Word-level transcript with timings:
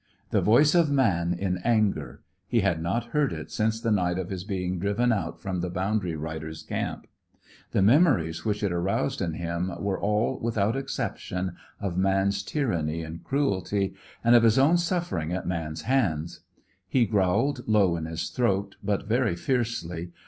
The 0.31 0.41
voice 0.41 0.73
of 0.73 0.89
man 0.89 1.31
in 1.31 1.59
anger; 1.59 2.23
he 2.47 2.61
had 2.61 2.81
not 2.81 3.11
heard 3.13 3.31
it 3.31 3.51
since 3.51 3.79
the 3.79 3.91
night 3.91 4.17
of 4.17 4.31
his 4.31 4.43
being 4.43 4.79
driven 4.79 5.11
out 5.11 5.39
from 5.39 5.59
the 5.59 5.69
boundary 5.69 6.15
rider's 6.15 6.63
camp. 6.63 7.05
The 7.69 7.83
memories 7.83 8.43
which 8.43 8.63
it 8.63 8.71
aroused 8.71 9.21
in 9.21 9.33
him 9.33 9.71
were 9.79 10.01
all, 10.01 10.39
without 10.41 10.75
exception, 10.75 11.55
of 11.79 11.99
man's 11.99 12.41
tyranny 12.41 13.03
and 13.03 13.23
cruelty, 13.23 13.93
and 14.23 14.33
of 14.33 14.41
his 14.41 14.57
own 14.57 14.77
suffering 14.79 15.33
at 15.33 15.45
man's 15.45 15.83
hands. 15.83 16.39
He 16.89 17.05
growled 17.05 17.67
low 17.67 17.95
in 17.95 18.05
his 18.05 18.31
throat, 18.31 18.77
but 18.81 19.05
very 19.07 19.35
fiercely. 19.35 20.09